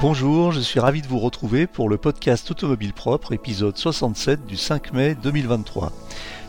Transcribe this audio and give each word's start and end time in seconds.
Bonjour, 0.00 0.52
je 0.52 0.60
suis 0.60 0.78
ravi 0.78 1.02
de 1.02 1.08
vous 1.08 1.18
retrouver 1.18 1.66
pour 1.66 1.88
le 1.88 1.96
podcast 1.96 2.48
Automobile 2.52 2.92
Propre, 2.92 3.32
épisode 3.32 3.76
67 3.76 4.46
du 4.46 4.56
5 4.56 4.92
mai 4.92 5.16
2023. 5.16 5.90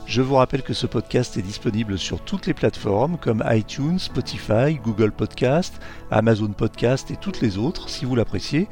Je 0.05 0.21
vous 0.21 0.35
rappelle 0.35 0.61
que 0.61 0.75
ce 0.75 0.85
podcast 0.85 1.35
est 1.35 1.41
disponible 1.41 1.97
sur 1.97 2.21
toutes 2.21 2.45
les 2.45 2.53
plateformes 2.53 3.17
comme 3.17 3.43
iTunes, 3.49 3.97
Spotify, 3.97 4.75
Google 4.83 5.11
Podcast, 5.11 5.81
Amazon 6.11 6.49
Podcast 6.49 7.09
et 7.09 7.15
toutes 7.15 7.41
les 7.41 7.57
autres. 7.57 7.89
Si 7.89 8.05
vous 8.05 8.15
l'appréciez, 8.15 8.67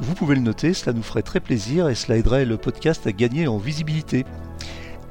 vous 0.00 0.14
pouvez 0.14 0.34
le 0.34 0.40
noter, 0.40 0.72
cela 0.72 0.94
nous 0.94 1.02
ferait 1.02 1.20
très 1.20 1.40
plaisir 1.40 1.90
et 1.90 1.94
cela 1.94 2.16
aiderait 2.16 2.46
le 2.46 2.56
podcast 2.56 3.06
à 3.06 3.12
gagner 3.12 3.46
en 3.48 3.58
visibilité. 3.58 4.24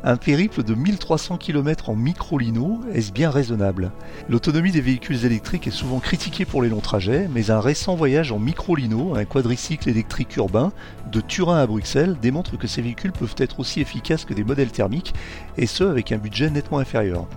Un 0.04 0.18
périple 0.18 0.64
de 0.64 0.74
1300 0.74 1.38
km 1.38 1.92
en 1.92 1.96
micro-lino, 1.96 2.82
est-ce 2.92 3.12
bien 3.12 3.30
raisonnable? 3.30 3.92
L'autonomie 4.30 4.72
des 4.72 4.82
véhicules 4.82 5.26
électriques 5.26 5.68
est 5.68 5.72
souvent 5.72 6.00
critiquée 6.00 6.44
pour 6.44 6.64
les 6.64 6.70
longs 6.70 6.80
trajets, 6.80 7.30
mais 7.32 7.52
un 7.52 7.60
récent 7.60 7.96
voyage 7.96 8.32
en 8.32 8.40
micro-lino, 8.40 9.14
un 9.16 9.26
quadricycle 9.26 9.90
électrique 9.90 10.36
urbain, 10.38 10.72
de 11.12 11.22
Turin 11.22 11.60
à 11.60 11.68
Bruxelles, 11.68 12.18
démontre 12.20 12.58
que 12.58 12.66
ces 12.66 12.82
véhicules 12.82 13.12
peuvent 13.12 13.36
être 13.38 13.60
aussi 13.60 13.80
efficaces 13.80 14.26
que 14.26 14.34
des 14.34 14.44
modèles 14.44 14.72
thermiques, 14.72 15.14
et 15.60 15.68
ce 15.68 15.84
avec 15.84 16.12
un 16.12 16.18
budget 16.18 16.50
nettement 16.50 16.80
inférieur. 16.80 17.28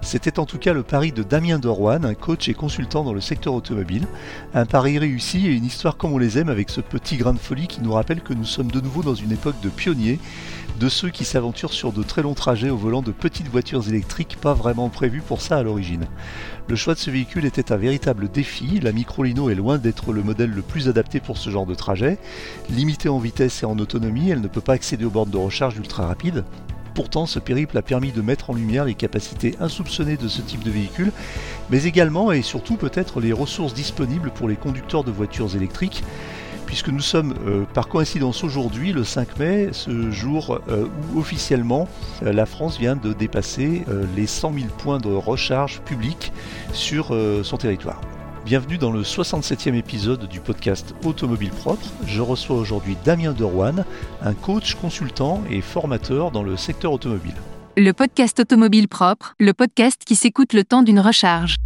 C'était 0.00 0.38
en 0.38 0.46
tout 0.46 0.58
cas 0.58 0.72
le 0.72 0.82
pari 0.82 1.10
de 1.12 1.22
Damien 1.22 1.58
Dorwan, 1.58 2.04
un 2.04 2.14
coach 2.14 2.48
et 2.48 2.54
consultant 2.54 3.04
dans 3.04 3.14
le 3.14 3.20
secteur 3.20 3.54
automobile. 3.54 4.06
Un 4.52 4.66
pari 4.66 4.98
réussi 4.98 5.46
et 5.46 5.52
une 5.52 5.64
histoire 5.64 5.96
comme 5.96 6.12
on 6.12 6.18
les 6.18 6.38
aime 6.38 6.48
avec 6.48 6.70
ce 6.70 6.80
petit 6.80 7.16
grain 7.16 7.32
de 7.32 7.38
folie 7.38 7.68
qui 7.68 7.80
nous 7.80 7.92
rappelle 7.92 8.20
que 8.20 8.34
nous 8.34 8.44
sommes 8.44 8.70
de 8.70 8.80
nouveau 8.80 9.02
dans 9.02 9.14
une 9.14 9.30
époque 9.30 9.60
de 9.62 9.68
pionniers, 9.68 10.18
de 10.78 10.88
ceux 10.88 11.10
qui 11.10 11.24
s'aventurent 11.24 11.72
sur 11.72 11.92
de 11.92 12.02
très 12.02 12.22
longs 12.22 12.34
trajets 12.34 12.70
au 12.70 12.76
volant 12.76 13.02
de 13.02 13.12
petites 13.12 13.48
voitures 13.48 13.88
électriques 13.88 14.36
pas 14.40 14.54
vraiment 14.54 14.88
prévues 14.88 15.22
pour 15.22 15.40
ça 15.40 15.58
à 15.58 15.62
l'origine. 15.62 16.06
Le 16.68 16.76
choix 16.76 16.94
de 16.94 16.98
ce 16.98 17.10
véhicule 17.10 17.44
était 17.44 17.72
un 17.72 17.76
véritable 17.76 18.30
défi, 18.30 18.80
la 18.80 18.92
Microlino 18.92 19.50
est 19.50 19.54
loin 19.54 19.78
d'être 19.78 20.12
le 20.12 20.22
modèle 20.22 20.50
le 20.50 20.62
plus 20.62 20.88
adapté 20.88 21.20
pour 21.20 21.38
ce 21.38 21.50
genre 21.50 21.66
de 21.66 21.74
trajet. 21.74 22.18
Limitée 22.70 23.08
en 23.08 23.18
vitesse 23.18 23.62
et 23.62 23.66
en 23.66 23.78
autonomie, 23.78 24.30
elle 24.30 24.40
ne 24.40 24.48
peut 24.48 24.60
pas 24.60 24.74
accéder 24.74 25.04
aux 25.04 25.10
bornes 25.10 25.30
de 25.30 25.36
recharge 25.36 25.76
ultra 25.76 26.06
rapides. 26.06 26.44
Pourtant, 26.94 27.24
ce 27.26 27.38
périple 27.38 27.78
a 27.78 27.82
permis 27.82 28.12
de 28.12 28.20
mettre 28.20 28.50
en 28.50 28.54
lumière 28.54 28.84
les 28.84 28.94
capacités 28.94 29.56
insoupçonnées 29.60 30.18
de 30.18 30.28
ce 30.28 30.42
type 30.42 30.62
de 30.62 30.70
véhicule, 30.70 31.12
mais 31.70 31.84
également 31.84 32.32
et 32.32 32.42
surtout 32.42 32.76
peut-être 32.76 33.20
les 33.20 33.32
ressources 33.32 33.72
disponibles 33.72 34.30
pour 34.30 34.48
les 34.48 34.56
conducteurs 34.56 35.04
de 35.04 35.10
voitures 35.10 35.56
électriques, 35.56 36.04
puisque 36.72 36.88
nous 36.88 37.00
sommes 37.00 37.34
euh, 37.46 37.64
par 37.74 37.86
coïncidence 37.86 38.42
aujourd'hui, 38.44 38.94
le 38.94 39.04
5 39.04 39.38
mai, 39.38 39.68
ce 39.72 40.10
jour 40.10 40.58
euh, 40.70 40.86
où 41.12 41.18
officiellement 41.18 41.86
euh, 42.22 42.32
la 42.32 42.46
France 42.46 42.78
vient 42.78 42.96
de 42.96 43.12
dépasser 43.12 43.84
les 44.16 44.26
100 44.26 44.54
000 44.54 44.66
points 44.78 44.96
de 44.96 45.10
recharge 45.10 45.82
publics 45.82 46.32
sur 46.72 47.14
son 47.42 47.56
territoire. 47.58 48.00
Bienvenue 48.46 48.78
dans 48.78 48.90
le 48.90 49.02
67e 49.02 49.74
épisode 49.74 50.26
du 50.28 50.40
podcast 50.40 50.94
Automobile 51.04 51.50
Propre. 51.50 51.86
Je 52.06 52.22
reçois 52.22 52.56
aujourd'hui 52.56 52.96
Damien 53.04 53.32
Derouane, 53.32 53.84
un 54.22 54.32
coach, 54.32 54.74
consultant 54.74 55.42
et 55.50 55.60
formateur 55.60 56.30
dans 56.30 56.42
le 56.42 56.56
secteur 56.56 56.92
automobile. 56.92 57.34
Le 57.76 57.92
podcast 57.92 58.40
Automobile 58.40 58.88
Propre, 58.88 59.34
le 59.38 59.52
podcast 59.52 60.04
qui 60.06 60.16
s'écoute 60.16 60.54
le 60.54 60.64
temps 60.64 60.82
d'une 60.82 61.00
recharge. 61.00 61.56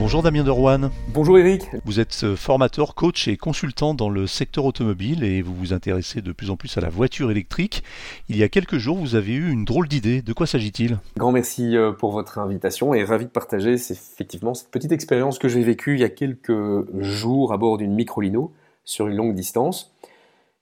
Bonjour 0.00 0.22
Damien 0.22 0.44
Derouane. 0.44 0.90
Bonjour 1.12 1.38
Eric. 1.38 1.68
Vous 1.84 2.00
êtes 2.00 2.24
euh, 2.24 2.34
formateur, 2.34 2.94
coach 2.94 3.28
et 3.28 3.36
consultant 3.36 3.92
dans 3.92 4.08
le 4.08 4.26
secteur 4.26 4.64
automobile 4.64 5.22
et 5.24 5.42
vous 5.42 5.54
vous 5.54 5.74
intéressez 5.74 6.22
de 6.22 6.32
plus 6.32 6.48
en 6.48 6.56
plus 6.56 6.78
à 6.78 6.80
la 6.80 6.88
voiture 6.88 7.30
électrique. 7.30 7.84
Il 8.30 8.38
y 8.38 8.42
a 8.42 8.48
quelques 8.48 8.78
jours, 8.78 8.96
vous 8.96 9.14
avez 9.14 9.34
eu 9.34 9.52
une 9.52 9.66
drôle 9.66 9.88
d'idée. 9.88 10.22
De 10.22 10.32
quoi 10.32 10.46
s'agit-il? 10.46 10.98
Grand 11.18 11.32
merci 11.32 11.76
euh, 11.76 11.92
pour 11.92 12.12
votre 12.12 12.38
invitation 12.38 12.94
et 12.94 13.04
ravi 13.04 13.26
de 13.26 13.30
partager 13.30 13.74
effectivement 13.74 14.54
cette 14.54 14.70
petite 14.70 14.90
expérience 14.90 15.38
que 15.38 15.48
j'ai 15.48 15.62
vécue 15.62 15.96
il 15.96 16.00
y 16.00 16.04
a 16.04 16.08
quelques 16.08 16.50
jours 16.98 17.52
à 17.52 17.58
bord 17.58 17.76
d'une 17.76 17.94
microlino 17.94 18.52
sur 18.86 19.06
une 19.06 19.16
longue 19.16 19.34
distance. 19.34 19.92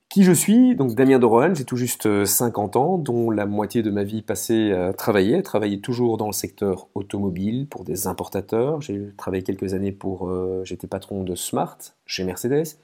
Qui 0.08 0.24
je 0.24 0.32
suis 0.32 0.74
Donc 0.74 0.94
Damien 0.94 1.18
Dorohan, 1.18 1.54
j'ai 1.54 1.66
tout 1.66 1.76
juste 1.76 2.24
50 2.24 2.76
euh, 2.76 2.78
ans, 2.78 2.96
dont 2.96 3.30
la 3.30 3.44
moitié 3.44 3.82
de 3.82 3.90
ma 3.90 4.04
vie 4.04 4.22
passée 4.22 4.72
à 4.72 4.94
travailler, 4.94 5.36
à 5.36 5.42
travailler 5.42 5.80
toujours 5.80 6.16
dans 6.16 6.28
le 6.28 6.32
secteur 6.32 6.88
automobile 6.94 7.66
pour 7.68 7.84
des 7.84 8.06
importateurs. 8.06 8.80
J'ai 8.80 9.02
travaillé 9.18 9.42
quelques 9.42 9.74
années 9.74 9.92
pour, 9.92 10.30
euh, 10.30 10.62
j'étais 10.64 10.86
patron 10.86 11.24
de 11.24 11.34
Smart 11.34 11.76
chez 12.06 12.24
Mercedes. 12.24 12.78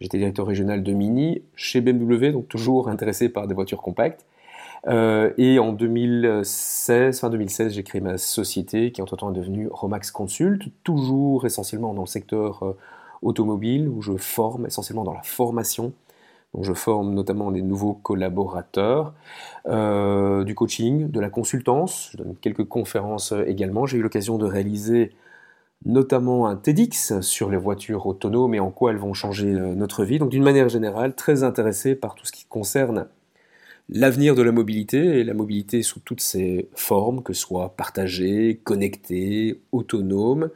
J'étais 0.00 0.18
directeur 0.18 0.46
régional 0.46 0.84
de 0.84 0.92
Mini 0.92 1.42
chez 1.56 1.80
BMW, 1.80 2.30
donc 2.30 2.46
toujours 2.46 2.88
intéressé 2.88 3.28
par 3.28 3.48
des 3.48 3.54
voitures 3.54 3.82
compactes. 3.82 4.24
Euh, 4.86 5.32
et 5.38 5.58
en 5.58 5.72
2016, 5.72 7.18
fin 7.18 7.30
2016, 7.30 7.72
j'ai 7.74 7.82
créé 7.82 8.00
ma 8.00 8.16
société 8.16 8.92
qui 8.92 9.02
entre-temps 9.02 9.32
est 9.32 9.36
devenue 9.36 9.68
Romax 9.72 10.12
Consult, 10.12 10.62
toujours 10.84 11.46
essentiellement 11.46 11.94
dans 11.94 12.02
le 12.02 12.06
secteur 12.06 12.76
automobile 13.22 13.88
où 13.88 14.02
je 14.02 14.16
forme 14.16 14.66
essentiellement 14.66 15.02
dans 15.02 15.14
la 15.14 15.22
formation 15.22 15.92
donc 16.54 16.64
je 16.64 16.72
forme 16.72 17.14
notamment 17.14 17.52
des 17.52 17.62
nouveaux 17.62 17.94
collaborateurs, 17.94 19.14
euh, 19.66 20.42
du 20.44 20.54
coaching, 20.54 21.10
de 21.10 21.20
la 21.20 21.30
consultance, 21.30 22.10
je 22.12 22.18
donne 22.18 22.34
quelques 22.40 22.66
conférences 22.66 23.32
également. 23.46 23.86
J'ai 23.86 23.98
eu 23.98 24.02
l'occasion 24.02 24.36
de 24.36 24.46
réaliser 24.46 25.12
notamment 25.84 26.46
un 26.46 26.56
TEDx 26.56 27.20
sur 27.20 27.50
les 27.50 27.56
voitures 27.56 28.06
autonomes 28.06 28.54
et 28.54 28.60
en 28.60 28.70
quoi 28.70 28.90
elles 28.90 28.98
vont 28.98 29.14
changer 29.14 29.54
euh, 29.54 29.74
notre 29.74 30.04
vie. 30.04 30.18
Donc 30.18 30.30
d'une 30.30 30.42
manière 30.42 30.68
générale, 30.68 31.14
très 31.14 31.42
intéressé 31.42 31.94
par 31.94 32.14
tout 32.14 32.26
ce 32.26 32.32
qui 32.32 32.44
concerne 32.46 33.06
l'avenir 33.88 34.34
de 34.34 34.42
la 34.42 34.52
mobilité 34.52 35.20
et 35.20 35.24
la 35.24 35.34
mobilité 35.34 35.82
sous 35.82 36.00
toutes 36.00 36.20
ses 36.20 36.68
formes, 36.74 37.22
que 37.22 37.32
ce 37.32 37.40
soit 37.40 37.76
partagée, 37.76 38.60
connectée, 38.62 39.62
autonome 39.72 40.50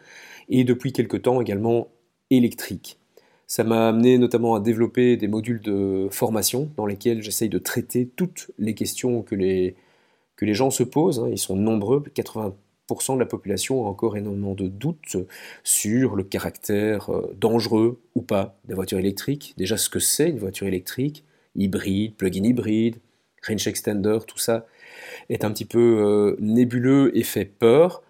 et 0.49 0.65
depuis 0.65 0.93
quelque 0.93 1.16
temps 1.16 1.41
également 1.41 1.88
électrique. 2.31 2.99
Ça 3.47 3.65
m'a 3.65 3.88
amené 3.88 4.19
notamment 4.19 4.55
à 4.55 4.60
développer 4.60 5.16
des 5.16 5.28
modules 5.28 5.60
de 5.60 6.09
formation 6.10 6.71
dans 6.77 6.87
lesquels 6.87 7.22
j'essaye 7.22 7.49
de 7.49 7.59
traiter 7.59 8.09
toutes 8.16 8.50
les 8.59 8.75
questions 8.75 9.22
que 9.22 9.34
les, 9.34 9.77
gens 10.41 10.71
se 10.71 10.82
posent. 10.82 11.21
Hein. 11.21 11.28
Ils 11.31 11.38
sont 11.38 11.56
nombreux, 11.56 12.03
80% 12.15 13.15
de 13.15 13.19
la 13.19 13.27
population 13.27 13.87
a 13.87 13.88
encore 13.88 14.16
énormément 14.16 14.54
de 14.54 14.69
doutes 14.69 15.16
sur 15.62 16.16
le 16.16 16.22
caractère 16.22 17.10
euh, 17.10 17.34
dangereux 17.38 18.00
ou 18.15 18.22
pas 18.22 18.59
des 18.66 18.75
voitures 18.75 18.99
électriques. 18.99 19.54
Déjà 19.56 19.77
ce 19.77 19.88
que 19.88 19.99
c'est 19.99 20.31
une 20.31 20.38
voiture 20.38 20.66
électrique, 20.66 21.25
hybride, 21.54 22.15
plug-in 22.15 22.44
hybride, 22.44 22.97
range 23.47 23.66
extender, 23.66 24.19
tout 24.27 24.38
ça 24.38 24.66
est 25.28 25.44
un 25.44 25.50
petit 25.50 25.65
peu 25.65 25.78
euh, 25.78 26.37
nébuleux 26.41 27.16
et 27.16 27.22
fait 27.22 27.44
peur. 27.44 28.03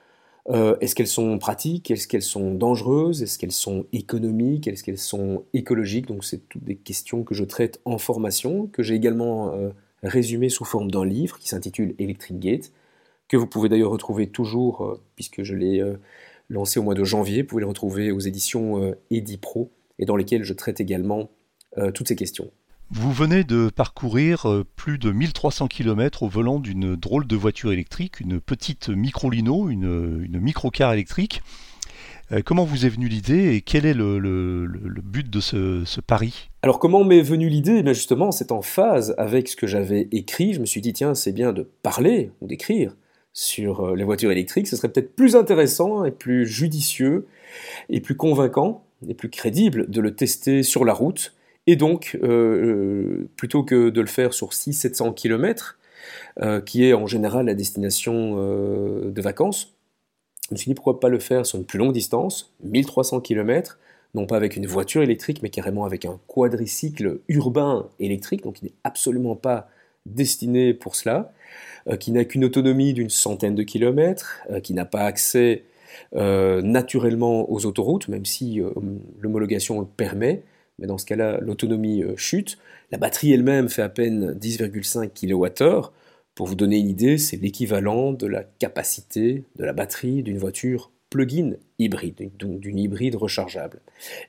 Euh, 0.50 0.77
est-ce 0.81 0.94
qu'elles 0.94 1.06
sont 1.06 1.38
pratiques? 1.38 1.91
Est-ce 1.91 2.06
qu'elles 2.06 2.22
sont 2.22 2.53
dangereuses? 2.53 3.22
Est-ce 3.22 3.38
qu'elles 3.38 3.53
sont 3.53 3.87
économiques? 3.93 4.69
Est-ce 4.69 4.84
qu'elles 4.84 4.99
sont 4.99 5.44
écologiques? 5.55 6.06
Donc 6.06 6.25
c'est 6.25 6.49
toutes 6.49 6.65
des 6.65 6.77
questions 6.77 7.25
que 7.25 7.34
je 7.34 7.44
traite 7.44 7.81
en 7.84 7.99
formation, 7.99 8.66
que 8.66 8.82
j'ai 8.82 8.94
également 8.94 9.55
euh, 9.55 9.71
résumé 10.03 10.49
sous 10.49 10.65
forme 10.65 10.91
d'un 10.91 11.05
livre 11.05 11.38
qui 11.38 11.49
s'intitule 11.49 11.94
Electric 11.99 12.38
Gate, 12.38 12.72
que 13.28 13.37
vous 13.37 13.47
pouvez 13.47 13.69
d'ailleurs 13.69 13.91
retrouver 13.91 14.27
toujours, 14.28 14.84
euh, 14.84 15.00
puisque 15.16 15.43
je 15.43 15.55
l'ai 15.55 15.82
lancé 16.50 16.78
au 16.78 16.82
mois 16.82 16.94
de 16.94 17.05
janvier, 17.05 17.43
vous 17.43 17.49
pouvez 17.49 17.62
le 17.62 17.69
retrouver 17.69 18.11
aux 18.11 18.21
éditions 18.21 18.94
Edipro, 19.11 19.71
et 19.99 20.05
dans 20.05 20.16
lesquelles 20.16 20.44
je 20.44 20.53
traite 20.53 20.81
également 20.81 21.31
toutes 21.94 22.09
ces 22.09 22.16
questions. 22.16 22.50
Vous 22.97 23.10
venez 23.10 23.43
de 23.43 23.71
parcourir 23.75 24.49
euh, 24.49 24.65
plus 24.77 24.99
de 24.99 25.10
1300 25.10 25.66
km 25.66 26.22
au 26.22 26.28
volant 26.28 26.60
d'une 26.60 26.94
drôle 26.94 27.27
de 27.27 27.34
voiture 27.34 27.72
électrique, 27.72 28.21
une 28.21 28.41
petite 28.41 28.88
micro-lino, 28.88 29.69
une, 29.69 30.28
micro-car 30.38 30.93
électrique. 30.93 31.43
Euh, 32.31 32.41
comment 32.44 32.65
vous 32.65 32.87
est 32.87 32.88
venue 32.88 33.09
l'idée 33.09 33.56
et 33.56 33.62
quel 33.62 33.84
est 33.84 33.94
le, 33.94 34.69
but 35.03 35.28
de 35.28 35.41
ce, 35.41 36.00
pari? 36.03 36.50
Alors 36.62 36.78
comment 36.78 37.03
m'est 37.03 37.21
venue 37.21 37.49
l'idée? 37.49 37.82
Eh 37.84 37.94
Justement, 37.94 38.31
c'est 38.31 38.53
en 38.53 38.62
phase 38.62 39.12
avec 39.19 39.49
ce 39.49 39.56
que 39.56 39.66
j'avais 39.66 40.06
écrit. 40.12 40.55
Je 40.55 40.61
me 40.61 40.66
suis 40.66 40.81
dit, 40.81 40.93
tiens, 40.93 41.16
c'est 41.16 41.32
bien 41.32 41.53
de 41.53 41.69
parler 41.82 42.31
ou 42.43 42.47
d'écrire 42.47 42.94
sur 43.32 43.81
euh, 43.81 43.96
les 43.96 44.05
voitures 44.05 44.31
électriques. 44.31 44.69
Ce 44.69 44.76
serait 44.76 44.88
peut-être 44.88 45.17
plus 45.17 45.35
intéressant 45.35 46.05
et 46.05 46.12
plus 46.12 46.46
judicieux 46.46 47.26
et 47.88 48.00
plus 48.00 48.17
convaincant 48.17 48.85
et 49.08 49.14
plus 49.14 49.31
crédible 49.31 49.91
de 49.91 50.00
le 50.00 50.14
tester 50.14 50.62
sur 50.62 50.85
la 50.85 50.93
route 50.93 51.35
et 51.66 51.76
donc, 51.76 52.19
euh, 52.22 52.28
euh, 52.28 53.28
plutôt 53.37 53.62
que 53.62 53.88
de 53.88 54.00
le 54.00 54.06
faire 54.06 54.34
sur 54.34 54.52
600-700 54.52 55.14
km, 55.14 55.78
euh, 56.43 56.61
qui 56.61 56.84
est 56.84 56.93
en 56.93 57.06
général 57.06 57.46
la 57.46 57.55
destination 57.55 58.37
de 58.37 59.22
vacances, 59.22 59.75
je 60.49 60.55
me 60.55 60.58
suis 60.58 60.70
dit 60.70 60.75
pourquoi 60.75 61.00
pas 61.00 61.08
le 61.08 61.19
faire 61.19 61.46
sur 61.46 61.58
une 61.58 61.64
plus 61.64 61.78
longue 61.78 61.94
distance, 61.94 62.52
1300 62.64 63.20
km, 63.20 63.78
non 64.14 64.26
pas 64.26 64.37
avec 64.37 64.56
une 64.56 64.66
voiture 64.66 65.02
électrique, 65.02 65.43
mais 65.43 65.49
carrément 65.49 65.87
avec 65.87 66.05
un 66.05 66.20
quadricycle 66.26 67.20
urbain 67.28 67.88
électrique, 67.99 68.43
donc 68.43 68.60
il 68.60 68.67
n'est 68.67 68.75
absolument 68.84 69.37
pas 69.37 69.69
destiné 70.05 70.75
pour 70.75 70.96
cela, 70.96 71.32
qui 71.99 72.12
n'a 72.12 72.26
qu'une 72.26 72.44
autonomie 72.44 72.93
d'une 72.93 73.08
centaine 73.08 73.55
de 73.55 73.62
kilomètres, 73.62 74.43
qui 74.62 74.75
n'a 74.75 74.84
pas 74.84 75.00
accès 75.00 75.64
naturellement 76.12 77.50
aux 77.50 77.64
autoroutes, 77.64 78.08
même 78.08 78.26
si 78.26 78.60
l'homologation 79.20 79.81
le 79.81 79.87
permet, 79.87 80.43
mais 80.79 80.87
dans 80.87 80.99
ce 80.99 81.06
cas-là, 81.06 81.38
l'autonomie 81.41 82.03
euh, 82.03 82.17
chute. 82.17 82.59
La 82.91 82.99
batterie 82.99 83.32
elle-même 83.32 83.69
fait 83.69 83.82
à 83.82 83.88
peine 83.88 84.32
10,5 84.38 85.11
kWh. 85.11 85.91
Pour 86.35 86.47
vous 86.47 86.55
donner 86.55 86.79
une 86.79 86.88
idée, 86.88 87.19
c'est 87.19 87.37
l'équivalent 87.37 88.12
de 88.12 88.26
la 88.26 88.43
capacité 88.43 89.44
de 89.56 89.65
la 89.65 89.73
batterie 89.73 90.23
d'une 90.23 90.38
voiture 90.38 90.91
plug-in 91.11 91.53
hybride, 91.79 92.31
donc 92.38 92.59
d'une 92.59 92.79
hybride 92.79 93.15
rechargeable. 93.15 93.81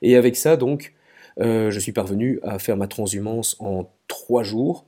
Et 0.02 0.14
avec 0.14 0.36
ça, 0.36 0.56
donc, 0.56 0.94
euh, 1.40 1.70
je 1.70 1.80
suis 1.80 1.92
parvenu 1.92 2.38
à 2.42 2.60
faire 2.60 2.76
ma 2.76 2.86
transhumance 2.86 3.56
en 3.58 3.90
trois 4.06 4.44
jours, 4.44 4.86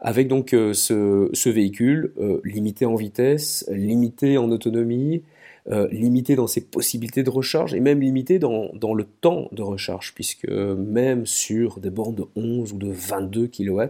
avec 0.00 0.26
donc 0.26 0.52
euh, 0.52 0.74
ce, 0.74 1.48
véhicule 1.48 2.12
limité 2.42 2.86
en 2.86 2.96
vitesse, 2.96 3.64
limité 3.70 4.36
en 4.36 4.50
autonomie, 4.50 5.22
limité 5.66 6.34
dans 6.34 6.46
ses 6.46 6.60
possibilités 6.60 7.22
de 7.22 7.30
recharge 7.30 7.72
et 7.72 7.80
même 7.80 8.00
limité 8.00 8.38
dans, 8.38 8.70
dans, 8.74 8.94
le 8.94 9.04
temps 9.04 9.48
de 9.52 9.62
recharge, 9.62 10.12
puisque 10.14 10.48
même 10.48 11.24
sur 11.24 11.78
des 11.78 11.90
bornes 11.90 12.16
de 12.16 12.24
11 12.34 12.72
ou 12.72 12.78
de 12.78 12.90
22 12.90 13.46
kW, 13.46 13.82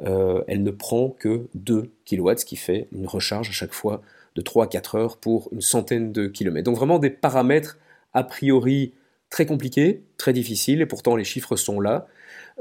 elle 0.00 0.62
ne 0.62 0.70
prend 0.70 1.10
que 1.10 1.46
2 1.54 1.90
kW, 2.04 2.36
ce 2.36 2.44
qui 2.44 2.56
fait 2.56 2.88
une 2.92 3.06
recharge 3.06 3.48
à 3.48 3.52
chaque 3.52 3.74
fois 3.74 4.02
de 4.34 4.42
3 4.42 4.64
à 4.64 4.68
4 4.68 4.94
heures 4.96 5.16
pour 5.16 5.48
une 5.52 5.60
centaine 5.60 6.12
de 6.12 6.26
kilomètres. 6.26 6.64
Donc 6.64 6.76
vraiment 6.76 6.98
des 6.98 7.10
paramètres 7.10 7.78
a 8.14 8.24
priori 8.24 8.92
très 9.30 9.46
compliqués, 9.46 10.02
très 10.16 10.32
difficiles, 10.32 10.80
et 10.80 10.86
pourtant 10.86 11.16
les 11.16 11.24
chiffres 11.24 11.56
sont 11.56 11.80
là. 11.80 12.06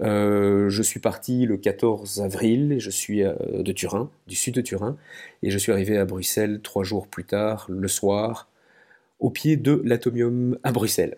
Euh, 0.02 0.70
je 0.70 0.84
suis 0.84 1.00
parti 1.00 1.46
le 1.46 1.58
14 1.58 2.22
avril, 2.22 2.76
je 2.80 2.90
suis 2.90 3.24
euh, 3.24 3.34
de 3.64 3.72
Turin, 3.72 4.12
du 4.28 4.36
sud 4.36 4.54
de 4.56 4.62
Turin, 4.62 4.98
et 5.44 5.50
je 5.50 5.58
suis 5.58 5.72
arrivé 5.72 5.98
à 5.98 6.06
Bruxelles 6.06 6.62
trois 6.62 6.84
jours 6.84 7.08
plus 7.08 7.24
tard, 7.26 7.66
le 7.70 7.88
soir, 7.88 8.48
au 9.20 9.30
pied 9.30 9.58
de 9.58 9.82
l'Atomium 9.84 10.58
à 10.64 10.72
Bruxelles. 10.72 11.18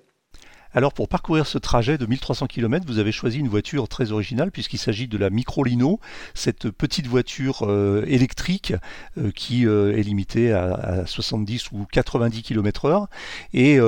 Alors 0.71 0.93
pour 0.93 1.07
parcourir 1.07 1.47
ce 1.47 1.57
trajet 1.57 1.97
de 1.97 2.05
1300 2.05 2.45
km, 2.45 2.85
vous 2.87 2.99
avez 2.99 3.11
choisi 3.11 3.39
une 3.39 3.47
voiture 3.47 3.87
très 3.87 4.11
originale 4.11 4.51
puisqu'il 4.51 4.77
s'agit 4.77 5.07
de 5.07 5.17
la 5.17 5.31
Microlino, 5.31 5.99
cette 6.35 6.69
petite 6.69 7.07
voiture 7.07 7.63
euh, 7.63 8.05
électrique 8.07 8.75
euh, 9.17 9.31
qui 9.31 9.65
euh, 9.65 9.97
est 9.97 10.03
limitée 10.03 10.53
à, 10.53 11.07
70 11.07 11.71
ou 11.71 11.87
90 11.91 12.43
km/h 12.43 13.07
et 13.55 13.79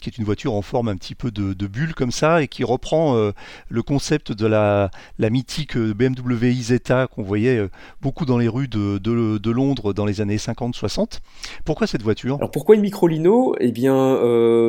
qui 0.00 0.08
est 0.08 0.18
une 0.18 0.24
voiture 0.24 0.54
en 0.54 0.62
forme 0.62 0.88
un 0.88 0.96
petit 0.96 1.14
peu 1.14 1.30
de, 1.30 1.66
bulle 1.66 1.94
comme 1.94 2.10
ça 2.10 2.42
et 2.42 2.48
qui 2.48 2.64
reprend 2.64 3.32
le 3.68 3.82
concept 3.82 4.32
de 4.32 4.46
la, 4.46 4.90
mythique 5.18 5.76
BMW 5.76 6.52
iZeta 6.52 7.06
qu'on 7.06 7.22
voyait 7.22 7.68
beaucoup 8.00 8.24
dans 8.24 8.38
les 8.38 8.48
rues 8.48 8.68
de, 8.68 9.50
Londres 9.50 9.92
dans 9.92 10.06
les 10.06 10.20
années 10.20 10.36
50-60. 10.36 11.20
Pourquoi 11.64 11.86
cette 11.86 12.02
voiture? 12.02 12.36
Alors 12.36 12.50
pourquoi 12.50 12.76
une 12.76 12.82
Microlino? 12.82 13.56
Eh 13.60 13.72
bien 13.72 14.18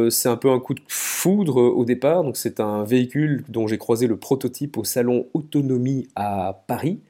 c'est 0.09 0.29
un 0.29 0.37
peu 0.37 0.51
un 0.51 0.59
coup 0.59 0.73
de 0.73 0.81
foudre 0.87 1.60
au 1.69 1.85
départ. 1.85 2.23
Donc 2.23 2.37
c'est 2.37 2.59
un 2.59 2.83
véhicule 2.83 3.43
dont 3.49 3.67
j'ai 3.67 3.77
croisé 3.77 4.07
le 4.07 4.17
prototype 4.17 4.77
au 4.77 4.83
salon 4.83 5.27
Autonomie 5.33 6.07
à 6.15 6.63
Paris 6.67 7.01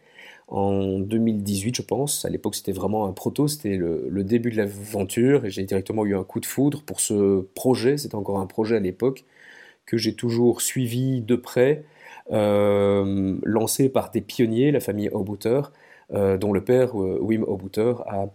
en 0.51 0.99
2018, 0.99 1.77
je 1.77 1.81
pense. 1.81 2.25
À 2.25 2.29
l'époque, 2.29 2.55
c'était 2.55 2.73
vraiment 2.73 3.05
un 3.07 3.13
proto, 3.13 3.47
c'était 3.47 3.77
le, 3.77 4.23
début 4.23 4.51
de 4.51 4.57
l'aventure 4.57 5.45
et 5.45 5.49
j'ai 5.49 5.63
directement 5.63 6.05
eu 6.05 6.15
un 6.15 6.23
coup 6.23 6.39
de 6.39 6.45
foudre 6.45 6.83
pour 6.83 6.99
ce 6.99 7.41
projet. 7.55 7.97
C'était 7.97 8.15
encore 8.15 8.39
un 8.39 8.45
projet 8.45 8.75
à 8.75 8.79
l'époque 8.79 9.23
que 9.85 9.97
j'ai 9.97 10.13
toujours 10.13 10.61
suivi 10.61 11.21
de 11.21 11.35
près, 11.35 11.83
euh, 12.31 13.37
lancé 13.43 13.89
par 13.89 14.11
des 14.11 14.21
pionniers, 14.21 14.71
la 14.71 14.79
famille 14.79 15.09
Obouter, 15.11 15.61
euh, 16.13 16.37
dont 16.37 16.53
le 16.53 16.63
père, 16.63 16.95
Wim 16.95 17.43
Obouter, 17.43 17.93
a 18.07 18.27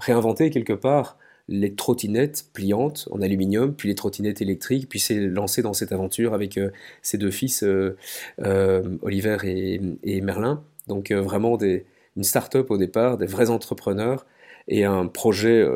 réinventé 0.00 0.50
quelque 0.50 0.74
part 0.74 1.16
les 1.48 1.74
trottinettes 1.74 2.46
pliantes 2.52 3.08
en 3.10 3.20
aluminium, 3.20 3.74
puis 3.74 3.88
les 3.88 3.94
trottinettes 3.94 4.40
électriques, 4.40 4.88
puis 4.88 4.98
s'est 4.98 5.20
lancé 5.20 5.62
dans 5.62 5.74
cette 5.74 5.92
aventure 5.92 6.32
avec 6.34 6.56
euh, 6.56 6.70
ses 7.02 7.18
deux 7.18 7.30
fils, 7.30 7.62
euh, 7.62 7.96
euh, 8.42 8.82
Oliver 9.02 9.36
et, 9.44 10.20
Merlin. 10.22 10.64
Donc 10.88 11.12
vraiment 11.12 11.58
une 11.58 12.24
start-up 12.24 12.70
au 12.70 12.78
départ, 12.78 13.18
des 13.18 13.26
vrais 13.26 13.50
entrepreneurs, 13.50 14.26
et 14.68 14.84
un 14.84 15.06
projet 15.06 15.66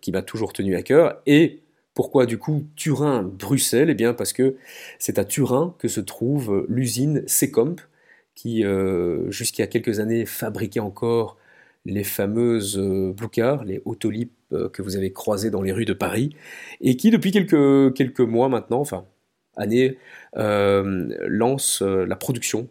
qui 0.00 0.10
m'a 0.10 0.22
toujours 0.22 0.52
tenu 0.52 0.74
à 0.74 0.82
cœur. 0.82 1.20
Et 1.26 1.60
pourquoi 1.94 2.26
du 2.26 2.38
coup 2.38 2.64
Turin-Bruxelles 2.76 3.90
Eh 3.90 3.94
bien 3.94 4.14
parce 4.14 4.32
que 4.32 4.56
c'est 4.98 5.18
à 5.18 5.24
Turin 5.24 5.74
que 5.78 5.88
se 5.88 6.00
trouve 6.00 6.66
l'usine 6.68 7.22
Secomp, 7.26 7.76
qui 8.34 8.64
jusqu'à 9.28 9.66
quelques 9.66 10.00
années 10.00 10.24
fabriquait 10.24 10.80
encore 10.80 11.36
les 11.84 12.04
fameuses 12.04 12.78
euh, 12.78 13.12
Blue 13.12 13.28
Cars, 13.28 13.64
les 13.64 13.82
Autolip 13.84 14.32
euh, 14.52 14.68
que 14.68 14.82
vous 14.82 14.96
avez 14.96 15.12
croisées 15.12 15.50
dans 15.50 15.62
les 15.62 15.72
rues 15.72 15.84
de 15.84 15.92
Paris, 15.92 16.34
et 16.80 16.96
qui 16.96 17.10
depuis 17.10 17.30
quelques, 17.30 17.94
quelques 17.94 18.20
mois 18.20 18.48
maintenant, 18.48 18.80
enfin 18.80 19.04
années, 19.56 19.98
euh, 20.36 21.14
lance 21.28 21.80
la 21.82 22.16
production 22.16 22.68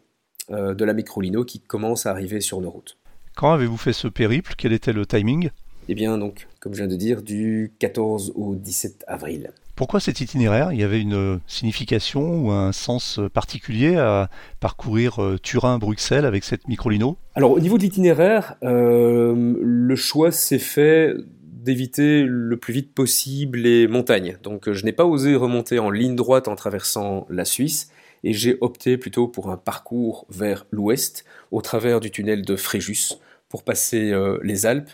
de 0.50 0.84
la 0.84 0.94
Microlino 0.94 1.46
qui 1.46 1.62
commence 1.62 2.06
à 2.06 2.12
arriver 2.12 2.42
sur 2.42 2.60
nos 2.60 2.70
routes. 2.70 2.98
Quand 3.34 3.54
avez-vous 3.54 3.78
fait 3.78 3.94
ce 3.94 4.10
périple? 4.10 4.56
Quel 4.58 4.74
était 4.74 4.92
le 4.92 5.06
timing? 5.06 5.50
Eh 5.88 5.96
bien 5.96 6.18
donc, 6.18 6.48
comme 6.60 6.74
je 6.74 6.80
viens 6.80 6.88
de 6.88 6.98
dire, 6.98 7.22
du 7.22 7.72
14 7.80 8.34
au 8.36 8.56
17 8.56 9.06
avril. 9.08 9.52
Pourquoi 9.76 10.00
cet 10.00 10.22
itinéraire? 10.22 10.72
Il 10.72 10.80
y 10.80 10.84
avait 10.84 11.02
une 11.02 11.40
signification 11.48 12.46
ou 12.46 12.52
un 12.52 12.72
sens 12.72 13.20
particulier 13.34 13.96
à 13.96 14.30
parcourir 14.60 15.22
euh, 15.24 15.40
Turin-Bruxelles 15.42 16.26
avec 16.26 16.44
cette 16.44 16.68
microlino? 16.68 17.18
Alors 17.34 17.52
au 17.52 17.60
niveau 17.60 17.80
de 17.80 17.84
l'itinéraire, 17.84 18.56
euh, 18.64 19.56
le 19.60 19.96
choix 19.96 20.32
s'est 20.32 20.60
fait 20.60 21.16
d'éviter 21.42 22.24
le 22.24 22.58
plus 22.58 22.74
vite 22.74 22.94
possible 22.94 23.58
les 23.60 23.88
montagnes. 23.88 24.38
Donc 24.44 24.72
je 24.72 24.86
n'ai 24.86 24.92
pas 24.92 25.06
osé 25.06 25.36
remonter 25.36 25.80
en 25.80 25.90
ligne 25.90 26.16
droite 26.16 26.48
en 26.48 26.56
traversant 26.56 27.26
la 27.30 27.46
Suisse 27.46 27.90
et 28.24 28.34
j'ai 28.34 28.58
opté 28.62 28.98
plutôt 28.98 29.28
pour 29.28 29.50
un 29.50 29.58
parcours 29.58 30.28
vers 30.30 30.68
l'ouest 30.72 31.26
au 31.52 31.62
travers 31.62 32.00
du 32.00 32.12
tunnel 32.12 32.44
de 32.44 32.56
Fréjus 32.56 33.16
pour 33.50 33.64
passer 33.64 34.12
euh, 34.12 34.38
les 34.44 34.68
Alpes 34.68 34.92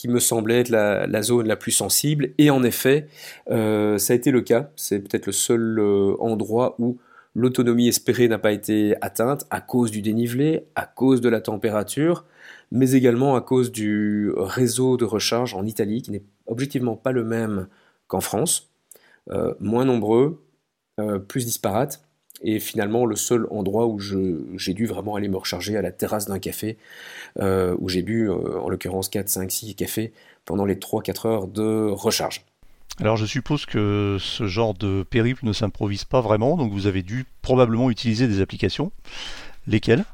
qui 0.00 0.08
me 0.08 0.18
semblait 0.18 0.60
être 0.60 0.70
la, 0.70 1.22
zone 1.22 1.46
la 1.46 1.56
plus 1.56 1.72
sensible. 1.72 2.30
Et 2.38 2.48
en 2.48 2.62
effet, 2.62 3.08
euh, 3.50 3.98
ça 3.98 4.14
a 4.14 4.16
été 4.16 4.30
le 4.30 4.40
cas. 4.40 4.70
C'est 4.74 4.98
peut-être 4.98 5.26
le 5.26 5.32
seul 5.32 5.78
euh, 5.78 6.16
endroit 6.20 6.74
où 6.78 6.96
l'autonomie 7.34 7.86
espérée 7.86 8.26
n'a 8.26 8.38
pas 8.38 8.52
été 8.52 8.94
atteinte 9.02 9.44
à 9.50 9.60
cause 9.60 9.90
du 9.90 10.00
dénivelé, 10.00 10.64
à 10.74 10.86
cause 10.86 11.20
de 11.20 11.28
la 11.28 11.42
température, 11.42 12.24
mais 12.72 12.92
également 12.92 13.36
à 13.36 13.42
cause 13.42 13.70
du 13.70 14.32
réseau 14.34 14.96
de 14.96 15.04
recharge 15.04 15.52
en 15.52 15.66
Italie, 15.66 16.00
qui 16.00 16.12
n'est 16.12 16.24
objectivement 16.46 16.96
pas 16.96 17.12
le 17.12 17.22
même 17.22 17.68
qu'en 18.06 18.22
France, 18.22 18.70
euh, 19.30 19.52
moins 19.60 19.84
nombreux, 19.84 20.42
plus 21.28 21.44
disparate. 21.44 22.02
Et 22.42 22.58
finalement, 22.58 23.04
le 23.06 23.16
seul 23.16 23.46
endroit 23.50 23.86
où 23.86 23.98
j'ai 23.98 24.74
dû 24.74 24.86
vraiment 24.86 25.16
aller 25.16 25.28
me 25.28 25.36
recharger 25.36 25.76
à 25.76 25.82
la 25.82 25.92
terrasse 25.92 26.26
d'un 26.26 26.38
café, 26.38 26.78
euh, 27.38 27.76
où 27.78 27.88
j'ai 27.88 28.02
bu, 28.02 28.28
euh, 28.28 28.58
en 28.60 28.68
l'occurrence, 28.68 29.08
4, 29.08 29.28
5, 29.28 29.50
6 29.50 29.74
cafés 29.74 30.12
pendant 30.44 30.64
les 30.64 30.76
3-4 30.76 31.28
heures 31.28 31.46
de 31.46 31.88
recharge. 31.90 32.44
Alors 32.98 33.16
je 33.16 33.26
suppose 33.26 33.66
que 33.66 34.16
ce 34.20 34.46
genre 34.46 34.74
de 34.74 35.02
périple 35.02 35.46
ne 35.46 35.52
s'improvise 35.52 36.04
pas 36.04 36.20
vraiment, 36.20 36.56
donc 36.56 36.72
vous 36.72 36.86
avez 36.86 37.02
dû 37.02 37.24
probablement 37.40 37.90
utiliser 37.90 38.26
des 38.26 38.40
applications. 38.40 38.90
Lesquelles? 39.66 40.04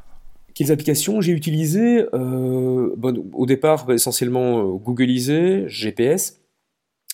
Quelles 0.54 0.72
applications? 0.72 1.20
J'ai 1.20 1.32
utilisées 1.32 2.06
euh, 2.14 2.94
Au 3.32 3.46
départ, 3.46 3.86
bah, 3.86 3.94
essentiellement 3.94 4.64
Googleisé, 4.74 5.64
GPS, 5.68 6.40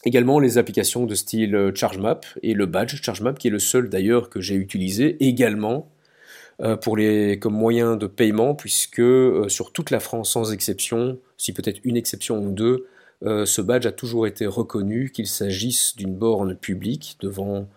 Également 0.05 0.41
les 0.41 0.59
applications 0.59 1.07
de 1.07 1.15
style 1.15 1.55
euh, 1.55 1.73
ChargeMap 1.75 2.27
et 2.43 2.55
le 2.55 2.67
badge 2.67 3.01
ChargeMap 3.03 3.39
qui 3.39 3.49
est 3.49 3.53
le 3.53 3.61
seul 3.61 3.89
d'ailleurs 3.89 4.31
que 4.31 4.41
j'ai 4.41 4.57
utilisé 4.57 5.17
également 5.25 5.89
euh, 6.61 6.77
comme 7.37 7.55
moyen 7.55 7.97
de 7.97 8.07
paiement 8.07 8.55
puisque 8.55 8.99
euh, 8.99 9.49
sur 9.49 9.73
toute 9.73 9.91
la 9.91 10.01
France 10.01 10.33
sans 10.33 10.53
exception, 10.53 11.19
si 11.37 11.53
peut-être 11.53 11.81
une 11.85 11.97
exception 11.97 12.39
ou 12.39 12.51
deux, 12.51 12.87
ce 13.25 13.63
badge 13.63 13.87
a 13.87 13.93
toujours 13.93 14.27
été 14.27 14.47
reconnu 14.47 15.13
qu'il 15.13 15.29
s'agisse 15.29 15.95
d'une 15.95 16.13
borne 16.13 16.57
publique 16.57 17.19
devant 17.21 17.69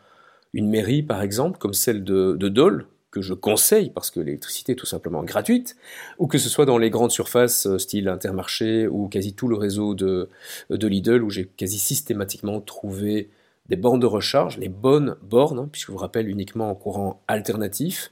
une 0.54 0.72
mairie 0.72 1.04
par 1.04 1.22
exemple 1.22 1.60
comme 1.60 1.76
celle 1.76 2.04
de 2.04 2.34
Dole 2.50 2.88
que 3.16 3.22
je 3.22 3.34
conseille 3.34 3.92
parce 3.92 4.12
que 4.12 4.20
l'électricité 4.20 4.74
est 4.74 4.76
tout 4.76 4.86
simplement 4.86 5.24
gratuite, 5.24 5.78
ou 6.20 6.28
que 6.28 6.38
ce 6.38 6.50
soit 6.50 6.66
dans 6.66 6.78
les 6.78 6.90
grandes 6.90 7.12
surfaces 7.12 7.66
euh, 7.66 7.78
style 7.78 8.10
Intermarché 8.10 8.88
ou 8.88 9.08
quasi 9.08 9.34
tout 9.34 9.48
le 9.48 9.56
réseau 9.56 9.96
de, 9.96 10.30
de 10.70 10.88
Lidl 10.88 11.24
où 11.24 11.30
j'ai 11.30 11.46
quasi 11.46 11.80
systématiquement 11.80 12.60
trouvé 12.60 13.30
des 13.70 13.78
bornes 13.78 14.02
de 14.02 14.06
recharge, 14.06 14.58
les 14.58 14.68
bonnes 14.68 15.16
bornes, 15.24 15.60
hein, 15.60 15.70
puisque 15.72 15.88
je 15.88 15.92
vous 15.94 15.98
rappelle 15.98 16.28
uniquement 16.28 16.70
en 16.70 16.76
courant 16.76 17.24
alternatif, 17.30 18.12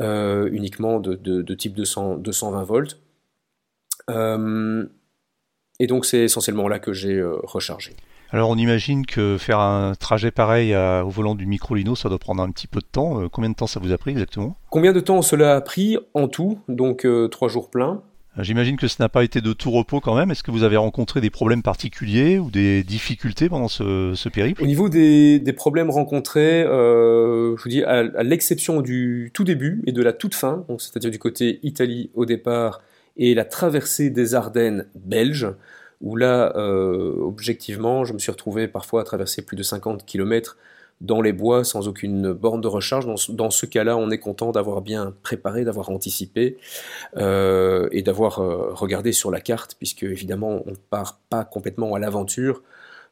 euh, 0.00 0.48
uniquement 0.50 0.98
de, 0.98 1.14
de, 1.14 1.54
type 1.54 1.74
200, 1.74 2.16
220 2.16 2.64
volts. 2.64 3.00
Euh, 4.10 4.84
et 5.78 5.86
donc 5.86 6.04
c'est 6.04 6.24
essentiellement 6.24 6.66
là 6.66 6.80
que 6.80 6.92
j'ai 6.92 7.22
rechargé. 7.22 7.94
Alors 8.32 8.48
on 8.48 8.56
imagine 8.56 9.04
que 9.04 9.36
faire 9.36 9.58
un 9.58 9.94
trajet 9.94 10.30
pareil 10.30 10.74
au 10.74 11.10
volant 11.10 11.34
du 11.34 11.44
Microlino, 11.44 11.94
ça 11.94 12.08
doit 12.08 12.18
prendre 12.18 12.42
un 12.42 12.50
petit 12.50 12.66
peu 12.66 12.80
de 12.80 12.86
temps. 12.90 13.20
Euh, 13.20 13.28
combien 13.28 13.50
de 13.50 13.54
temps 13.54 13.66
ça 13.66 13.78
vous 13.78 13.92
a 13.92 13.98
pris 13.98 14.12
exactement? 14.12 14.56
Combien 14.70 14.92
de 14.92 15.00
temps 15.00 15.20
cela 15.20 15.56
a 15.56 15.60
pris 15.60 15.98
en 16.14 16.28
tout 16.28 16.58
Donc 16.66 17.04
euh, 17.04 17.28
trois 17.28 17.48
jours 17.48 17.68
pleins? 17.68 18.02
Euh, 18.38 18.42
j'imagine 18.42 18.78
que 18.78 18.88
ce 18.88 19.02
n'a 19.02 19.10
pas 19.10 19.22
été 19.22 19.42
de 19.42 19.52
tout 19.52 19.70
repos 19.70 20.00
quand 20.00 20.14
même. 20.14 20.30
Est-ce 20.30 20.42
que 20.42 20.50
vous 20.50 20.62
avez 20.62 20.78
rencontré 20.78 21.20
des 21.20 21.28
problèmes 21.28 21.62
particuliers 21.62 22.38
ou 22.38 22.50
des 22.50 22.82
difficultés 22.84 23.50
pendant 23.50 23.68
ce, 23.68 24.28
périple? 24.30 24.62
Au 24.62 24.66
niveau 24.66 24.88
des, 24.88 25.54
problèmes 25.54 25.90
rencontrés, 25.90 26.62
je 26.64 27.62
vous 27.62 27.68
dis 27.68 27.82
à, 27.82 28.02
l'exception 28.22 28.80
du 28.80 29.30
tout 29.34 29.44
début 29.44 29.82
et 29.86 29.92
de 29.92 30.02
la 30.02 30.14
toute 30.14 30.34
fin, 30.34 30.64
c'est-à-dire 30.78 31.10
du 31.10 31.18
côté 31.18 31.60
Italie 31.62 32.10
au 32.14 32.24
départ 32.24 32.80
et 33.18 33.34
la 33.34 33.44
traversée 33.44 34.08
des 34.08 34.34
Ardennes 34.34 34.86
belges, 34.94 35.48
où 36.02 36.16
là, 36.16 36.52
objectivement, 36.56 38.04
je 38.04 38.12
me 38.12 38.18
suis 38.18 38.30
retrouvé 38.30 38.68
parfois 38.68 39.00
à 39.00 39.04
traverser 39.04 39.42
plus 39.42 39.56
de 39.56 39.62
50 39.62 40.04
km 40.04 40.56
dans 41.02 41.20
les 41.20 41.32
bois 41.32 41.64
sans 41.64 41.88
aucune 41.88 42.32
borne 42.32 42.60
de 42.60 42.68
recharge. 42.68 43.06
Dans, 43.28 43.50
ce 43.50 43.66
cas-là, 43.66 43.96
on 43.96 44.10
est 44.10 44.18
content 44.18 44.52
d'avoir 44.52 44.80
bien 44.80 45.14
préparé, 45.22 45.64
d'avoir 45.64 45.90
anticipé 45.90 46.56
euh, 47.16 47.88
et 47.92 48.02
d'avoir 48.02 48.38
euh, 48.38 48.72
regardé 48.72 49.12
sur 49.12 49.30
la 49.30 49.40
carte, 49.40 49.74
puisque 49.78 50.04
évidemment, 50.04 50.62
on 50.64 50.70
ne 50.70 50.76
part 50.90 51.20
pas 51.28 51.44
complètement 51.44 51.94
à 51.94 51.98
l'aventure 51.98 52.62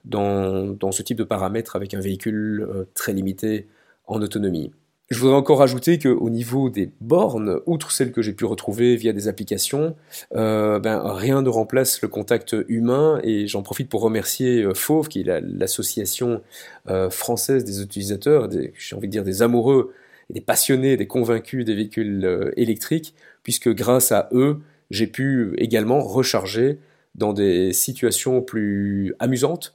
dans, 0.04 0.92
ce 0.92 1.02
type 1.02 1.18
de 1.18 1.24
paramètres 1.24 1.76
avec 1.76 1.92
un 1.92 2.00
véhicule 2.00 2.62
euh, 2.62 2.84
très 2.94 3.12
limité 3.12 3.68
en 4.06 4.22
autonomie. 4.22 4.72
Je 5.10 5.18
voudrais 5.18 5.36
encore 5.36 5.60
ajouter 5.60 5.98
qu'au 5.98 6.30
niveau 6.30 6.70
des 6.70 6.88
bornes, 7.00 7.58
outre 7.66 7.90
celles 7.90 8.12
que 8.12 8.22
j'ai 8.22 8.32
pu 8.32 8.44
retrouver 8.44 8.94
via 8.94 9.12
des 9.12 9.26
applications, 9.26 9.96
euh, 10.36 10.78
ben, 10.78 11.02
rien 11.04 11.42
ne 11.42 11.48
remplace 11.48 12.00
le 12.00 12.06
contact 12.06 12.54
humain 12.68 13.20
et 13.24 13.48
j'en 13.48 13.62
profite 13.62 13.88
pour 13.88 14.02
remercier 14.02 14.62
euh, 14.62 14.72
Fauve, 14.72 15.08
qui 15.08 15.22
est 15.22 15.40
l'association 15.42 16.42
euh, 16.88 17.10
française 17.10 17.64
des 17.64 17.82
utilisateurs, 17.82 18.48
j'ai 18.78 18.94
envie 18.94 19.08
de 19.08 19.12
dire 19.12 19.24
des 19.24 19.42
amoureux 19.42 19.92
des 20.30 20.40
passionnés, 20.40 20.96
des 20.96 21.08
convaincus 21.08 21.64
des 21.64 21.74
véhicules 21.74 22.52
électriques, 22.56 23.16
puisque 23.42 23.68
grâce 23.68 24.12
à 24.12 24.28
eux, 24.30 24.60
j'ai 24.92 25.08
pu 25.08 25.54
également 25.58 26.02
recharger 26.02 26.78
dans 27.16 27.32
des 27.32 27.72
situations 27.72 28.40
plus 28.40 29.12
amusantes, 29.18 29.74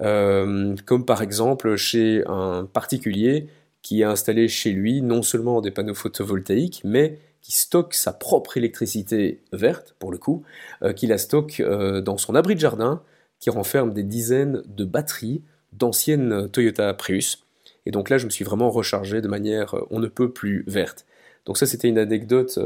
comme 0.00 1.04
par 1.06 1.22
exemple 1.22 1.76
chez 1.76 2.24
un 2.26 2.64
particulier 2.72 3.46
qui 3.82 4.02
a 4.02 4.10
installé 4.10 4.48
chez 4.48 4.70
lui 4.70 5.02
non 5.02 5.22
seulement 5.22 5.60
des 5.60 5.70
panneaux 5.70 5.94
photovoltaïques, 5.94 6.82
mais 6.84 7.18
qui 7.40 7.52
stocke 7.52 7.94
sa 7.94 8.12
propre 8.12 8.56
électricité 8.56 9.42
verte, 9.52 9.96
pour 9.98 10.12
le 10.12 10.18
coup, 10.18 10.44
euh, 10.82 10.92
qui 10.92 11.08
la 11.08 11.18
stocke 11.18 11.60
euh, 11.60 12.00
dans 12.00 12.16
son 12.16 12.34
abri 12.34 12.54
de 12.54 12.60
jardin, 12.60 13.02
qui 13.40 13.50
renferme 13.50 13.92
des 13.92 14.04
dizaines 14.04 14.62
de 14.66 14.84
batteries 14.84 15.42
d'anciennes 15.72 16.48
Toyota 16.48 16.94
Prius. 16.94 17.44
Et 17.84 17.90
donc 17.90 18.08
là, 18.08 18.18
je 18.18 18.26
me 18.26 18.30
suis 18.30 18.44
vraiment 18.44 18.70
rechargé 18.70 19.20
de 19.20 19.28
manière 19.28 19.74
euh, 19.74 19.86
on 19.90 19.98
ne 19.98 20.06
peut 20.06 20.32
plus 20.32 20.64
verte. 20.68 21.04
Donc 21.44 21.58
ça, 21.58 21.66
c'était 21.66 21.88
une 21.88 21.98
anecdote 21.98 22.60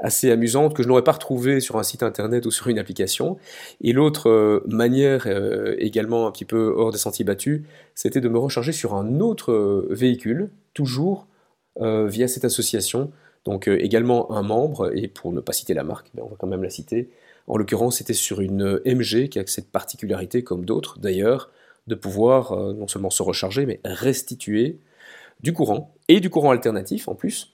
assez 0.00 0.30
amusante 0.30 0.74
que 0.74 0.82
je 0.82 0.88
n'aurais 0.88 1.04
pas 1.04 1.12
retrouvée 1.12 1.60
sur 1.60 1.76
un 1.76 1.82
site 1.82 2.02
internet 2.02 2.46
ou 2.46 2.50
sur 2.50 2.68
une 2.68 2.78
application. 2.78 3.38
Et 3.80 3.92
l'autre 3.92 4.28
euh, 4.28 4.64
manière, 4.66 5.24
euh, 5.26 5.76
également 5.78 6.26
un 6.26 6.32
petit 6.32 6.44
peu 6.44 6.74
hors 6.76 6.90
des 6.90 6.98
sentiers 6.98 7.24
battus, 7.24 7.62
c'était 7.94 8.20
de 8.20 8.28
me 8.28 8.38
recharger 8.38 8.72
sur 8.72 8.94
un 8.94 9.20
autre 9.20 9.52
euh, 9.52 9.86
véhicule, 9.90 10.50
toujours 10.74 11.26
via 11.80 12.28
cette 12.28 12.44
association. 12.44 13.10
Donc 13.44 13.66
également 13.66 14.30
un 14.30 14.42
membre, 14.42 14.96
et 14.96 15.08
pour 15.08 15.32
ne 15.32 15.40
pas 15.40 15.52
citer 15.52 15.74
la 15.74 15.82
marque, 15.82 16.08
mais 16.14 16.22
on 16.22 16.28
va 16.28 16.36
quand 16.38 16.46
même 16.46 16.62
la 16.62 16.70
citer. 16.70 17.10
En 17.48 17.56
l'occurrence, 17.56 17.98
c'était 17.98 18.12
sur 18.12 18.40
une 18.40 18.80
MG 18.86 19.28
qui 19.28 19.40
a 19.40 19.46
cette 19.46 19.72
particularité, 19.72 20.44
comme 20.44 20.64
d'autres 20.64 21.00
d'ailleurs, 21.00 21.50
de 21.88 21.96
pouvoir 21.96 22.56
non 22.74 22.86
seulement 22.86 23.10
se 23.10 23.24
recharger, 23.24 23.66
mais 23.66 23.80
restituer 23.84 24.78
du 25.42 25.52
courant, 25.52 25.92
et 26.06 26.20
du 26.20 26.30
courant 26.30 26.52
alternatif 26.52 27.08
en 27.08 27.16
plus, 27.16 27.53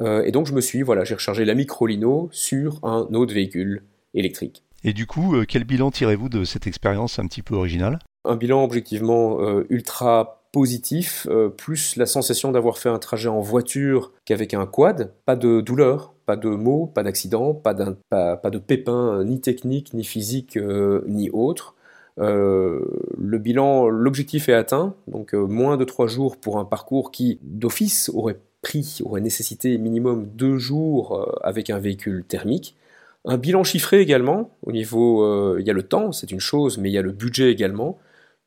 euh, 0.00 0.24
et 0.24 0.32
donc 0.32 0.46
je 0.46 0.52
me 0.52 0.60
suis, 0.60 0.82
voilà, 0.82 1.04
j'ai 1.04 1.14
rechargé 1.14 1.44
la 1.44 1.54
Microlino 1.54 2.28
sur 2.32 2.80
un 2.82 3.08
autre 3.12 3.34
véhicule 3.34 3.82
électrique. 4.14 4.62
Et 4.84 4.92
du 4.92 5.06
coup, 5.06 5.36
euh, 5.36 5.44
quel 5.48 5.64
bilan 5.64 5.90
tirez-vous 5.90 6.28
de 6.28 6.44
cette 6.44 6.66
expérience 6.66 7.18
un 7.18 7.26
petit 7.26 7.42
peu 7.42 7.54
originale? 7.54 7.98
Un 8.24 8.36
bilan 8.36 8.62
objectivement 8.62 9.40
euh, 9.40 9.66
ultra 9.70 10.42
positif, 10.52 11.28
plus 11.58 11.96
la 11.96 12.06
sensation 12.06 12.50
d'avoir 12.50 12.78
fait 12.78 12.88
un 12.88 12.98
trajet 12.98 13.28
en 13.28 13.40
voiture 13.40 14.12
qu'avec 14.24 14.54
un 14.54 14.64
quad. 14.64 15.12
Pas 15.26 15.36
de 15.36 15.60
douleur, 15.60 16.14
pas 16.24 16.36
de 16.36 16.48
maux, 16.48 16.86
pas 16.86 17.02
d'accident, 17.02 17.52
pas, 17.52 17.74
pas, 18.08 18.38
pas, 18.38 18.48
de 18.48 18.56
pépins 18.56 19.22
ni 19.22 19.42
techniques, 19.42 19.92
ni 19.92 20.02
physiques, 20.02 20.58
ni 21.06 21.28
autres. 21.28 21.74
le 22.16 23.38
bilan, 23.38 23.90
l'objectif 23.90 24.48
est 24.48 24.54
atteint, 24.54 24.94
donc 25.08 25.34
moins 25.34 25.76
de 25.76 25.84
trois 25.84 26.06
jours 26.06 26.38
pour 26.38 26.58
un 26.58 26.64
parcours 26.64 27.10
qui 27.10 27.38
d'office 27.42 28.10
aurait 28.14 28.38
prix 28.66 28.98
aurait 29.04 29.20
nécessité 29.20 29.78
minimum 29.78 30.26
deux 30.34 30.58
jours 30.58 31.16
euh, 31.16 31.32
avec 31.42 31.70
un 31.70 31.78
véhicule 31.78 32.24
thermique. 32.24 32.76
Un 33.24 33.38
bilan 33.38 33.62
chiffré 33.62 34.00
également, 34.00 34.50
au 34.64 34.72
niveau, 34.72 35.22
euh, 35.22 35.58
il 35.60 35.66
y 35.66 35.70
a 35.70 35.72
le 35.72 35.84
temps, 35.84 36.10
c'est 36.10 36.32
une 36.32 36.40
chose, 36.40 36.76
mais 36.76 36.90
il 36.90 36.92
y 36.92 36.98
a 36.98 37.02
le 37.02 37.12
budget 37.12 37.52
également, 37.52 37.96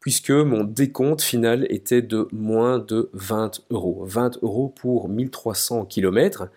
puisque 0.02 0.32
mon 0.32 0.66
décompte 0.66 1.22
final 1.22 1.66
était 1.70 2.02
de 2.02 2.28
moins 2.34 2.80
de 2.80 3.10
20 3.14 3.62
euros. 3.70 4.04
20 4.06 4.40
euros 4.44 4.68
pour 4.68 5.08
1300 5.08 5.86
km. 5.86 6.50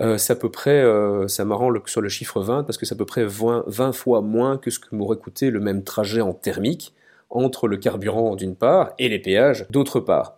Euh, 0.00 0.18
c'est 0.18 0.32
à 0.32 0.36
peu 0.36 0.50
près, 0.50 0.84
ça 1.28 1.44
marrant 1.44 1.72
sur 1.86 2.00
le 2.00 2.08
chiffre 2.08 2.40
20, 2.40 2.64
parce 2.64 2.78
que 2.78 2.86
c'est 2.86 2.94
à 2.94 2.98
peu 2.98 3.06
près 3.06 3.24
20, 3.24 3.64
20 3.68 3.92
fois 3.92 4.22
moins 4.22 4.58
que 4.58 4.70
ce 4.70 4.80
que 4.80 4.94
m'aurait 4.94 5.18
coûté 5.18 5.50
le 5.50 5.60
même 5.60 5.84
trajet 5.84 6.20
en 6.20 6.32
thermique, 6.32 6.94
entre 7.30 7.68
le 7.68 7.76
carburant 7.76 8.34
d'une 8.34 8.56
part 8.56 8.92
et 8.98 9.08
les 9.08 9.20
péages 9.20 9.66
d'autre 9.70 10.00
part. 10.00 10.37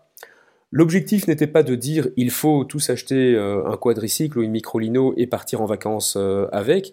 L'objectif 0.73 1.27
n'était 1.27 1.49
pas 1.49 1.65
de 1.65 1.75
dire 1.75 2.09
il 2.17 2.31
faut 2.31 2.65
tous 2.65 2.91
acheter 2.91 3.35
euh, 3.35 3.65
un 3.67 3.77
quadricycle 3.77 4.39
ou 4.39 4.43
une 4.43 4.53
microlino 4.53 5.15
et 5.17 5.27
partir 5.27 5.61
en 5.61 5.67
vacances 5.67 6.17
euh, 6.17 6.47
avec, 6.53 6.93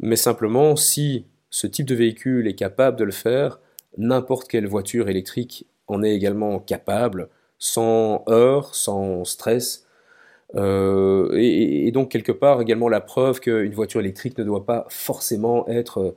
mais 0.00 0.16
simplement 0.16 0.76
si 0.76 1.26
ce 1.50 1.66
type 1.66 1.86
de 1.86 1.94
véhicule 1.94 2.48
est 2.48 2.54
capable 2.54 2.96
de 2.98 3.04
le 3.04 3.12
faire, 3.12 3.60
n'importe 3.98 4.48
quelle 4.48 4.66
voiture 4.66 5.08
électrique 5.10 5.66
en 5.88 6.02
est 6.02 6.14
également 6.14 6.58
capable, 6.58 7.28
sans 7.58 8.24
heurts, 8.28 8.74
sans 8.74 9.24
stress. 9.24 9.86
Euh, 10.54 11.30
et, 11.36 11.90
donc 11.92 12.10
quelque 12.10 12.32
part 12.32 12.62
également 12.62 12.88
la 12.88 13.02
preuve 13.02 13.40
qu'une 13.40 13.74
voiture 13.74 14.00
électrique 14.00 14.38
ne 14.38 14.44
doit 14.44 14.64
pas 14.64 14.86
forcément 14.88 15.68
être 15.68 16.14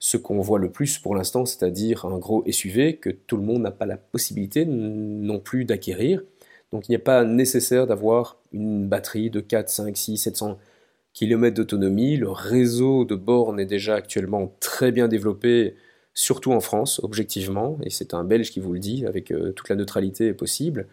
ce 0.00 0.16
qu'on 0.16 0.40
voit 0.40 0.58
le 0.58 0.70
plus 0.70 0.98
pour 0.98 1.14
l'instant, 1.14 1.46
c'est-à-dire 1.46 2.04
un 2.04 2.18
gros 2.18 2.44
SUV 2.50 2.96
que 2.96 3.10
tout 3.10 3.36
le 3.36 3.44
monde 3.44 3.62
n'a 3.62 3.70
pas 3.70 3.86
la 3.86 3.96
possibilité 3.96 4.64
non 4.66 5.38
plus 5.38 5.64
d'acquérir. 5.64 6.22
Donc 6.72 6.88
il 6.88 6.92
n'est 6.92 6.98
pas 6.98 7.24
nécessaire 7.24 7.86
d'avoir 7.86 8.36
une 8.52 8.88
batterie 8.88 9.30
de 9.30 9.40
4, 9.40 9.68
5, 9.68 9.96
6, 9.96 10.16
700 10.18 10.58
km 11.14 11.56
d'autonomie. 11.56 12.16
Le 12.16 12.30
réseau 12.30 13.04
de 13.04 13.14
bornes 13.14 13.58
est 13.58 13.66
déjà 13.66 13.94
actuellement 13.94 14.54
très 14.60 14.92
bien 14.92 15.08
développé, 15.08 15.74
surtout 16.14 16.52
en 16.52 16.60
France, 16.60 17.00
objectivement, 17.02 17.78
et 17.82 17.90
c'est 17.90 18.12
un 18.12 18.24
Belge 18.24 18.50
qui 18.50 18.60
vous 18.60 18.72
le 18.72 18.78
dit, 18.78 19.06
avec 19.06 19.30
euh, 19.30 19.52
toute 19.52 19.68
la 19.68 19.76
neutralité 19.76 20.32
possible. 20.32 20.86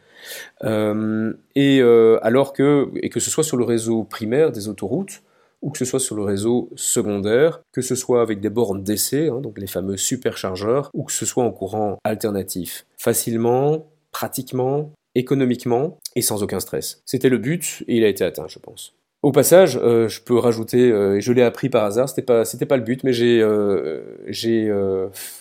Euh, 0.63 1.33
et 1.55 1.81
euh, 1.81 2.19
alors 2.21 2.53
que, 2.53 2.91
ce 3.13 3.29
soit 3.29 3.43
sur 3.43 3.57
le 3.57 3.65
réseau 3.65 4.03
primaire 4.03 4.51
des 4.51 4.67
autoroutes, 4.67 5.23
ou 5.61 5.71
que 5.71 5.79
ce 5.79 5.85
soit 5.85 5.99
sur 5.99 6.15
le 6.15 6.21
réseau 6.21 6.69
secondaire, 6.75 7.61
que 7.71 7.81
ce 7.81 7.95
soit 7.95 8.21
avec 8.21 8.39
des 8.39 8.49
bornes 8.49 8.83
d'essai, 8.83 9.29
hein, 9.29 9.41
donc 9.41 9.57
les 9.57 9.67
fameux 9.67 9.97
superchargeurs, 9.97 10.91
ou 10.93 11.03
que 11.03 11.11
ce 11.11 11.25
soit 11.25 11.43
en 11.43 11.51
courant 11.51 11.97
alternatif. 12.03 12.85
Facilement, 12.97 13.87
pratiquement, 14.11 14.91
économiquement 15.15 15.99
et 16.15 16.21
sans 16.21 16.43
aucun 16.43 16.59
stress. 16.59 17.01
C'était 17.05 17.29
le 17.29 17.37
but 17.37 17.83
et 17.87 17.97
il 17.97 18.03
a 18.03 18.07
été 18.07 18.23
atteint, 18.23 18.47
je 18.47 18.59
pense. 18.59 18.93
Au 19.25 19.31
passage, 19.31 19.79
euh, 19.81 20.07
je 20.07 20.21
peux 20.21 20.37
rajouter, 20.37 20.91
euh, 20.91 21.19
je 21.19 21.31
l'ai 21.31 21.41
appris 21.41 21.67
par 21.67 21.83
hasard, 21.83 22.07
c'était 22.07 22.21
pas, 22.21 22.45
c'était 22.45 22.67
pas 22.67 22.77
le 22.77 22.83
but, 22.83 23.03
mais 23.03 23.11
j'ai, 23.11 23.41
euh, 23.41 24.01
j'ai 24.27 24.71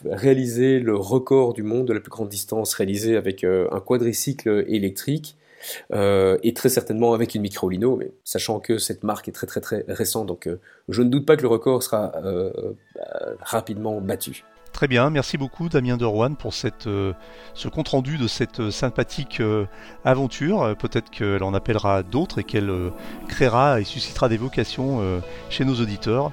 réalisé 0.07 0.81
le 0.81 0.97
record 0.97 1.53
du 1.53 1.63
monde 1.63 1.87
de 1.87 1.93
la 1.93 2.01
plus 2.01 2.09
grande 2.09 2.31
distance 2.31 2.73
réalisée 2.73 3.15
avec 3.15 3.45
un 3.45 3.81
quadricycle 3.81 4.65
électrique 4.69 5.37
et 5.93 6.55
très 6.55 6.71
certainement 6.71 7.13
avec 7.13 7.35
une 7.35 7.43
microlino, 7.43 7.97
mais 7.97 8.11
sachant 8.25 8.59
que 8.59 8.79
cette 8.79 9.03
marque 9.03 9.29
est 9.29 9.33
très 9.33 9.47
très 9.47 9.61
très 9.61 9.85
récente, 9.87 10.29
donc 10.29 10.49
je 10.89 11.03
ne 11.03 11.11
doute 11.11 11.27
pas 11.27 11.37
que 11.37 11.43
le 11.43 11.49
record 11.49 11.83
sera 11.83 12.13
rapidement 13.43 14.01
battu. 14.01 14.45
Très 14.75 14.89
bien, 14.89 15.09
merci 15.09 15.39
beaucoup 15.39 15.69
Damien 15.69 15.97
de 15.97 16.05
Rouen 16.05 16.35
pour 16.35 16.53
euh, 16.87 17.13
ce 17.55 17.69
compte-rendu 17.69 18.19
de 18.19 18.27
cette 18.27 18.59
euh, 18.59 18.71
sympathique 18.73 19.39
euh, 19.39 19.67
aventure. 20.05 20.75
Peut-être 20.77 21.11
qu'elle 21.11 21.45
en 21.45 21.55
appellera 21.55 22.03
d'autres 22.03 22.41
et 22.41 22.45
qu'elle 22.45 22.73
créera 23.29 23.81
et 23.81 23.85
suscitera 23.85 24.29
des 24.29 24.37
vocations 24.37 25.01
chez 25.49 25.65
nos 25.65 25.75
auditeurs. 25.81 26.33